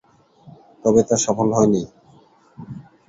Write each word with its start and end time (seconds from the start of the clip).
তবে 0.83 1.01
তা 1.07 1.15
সফল 1.25 1.47
হয়নি। 1.57 1.83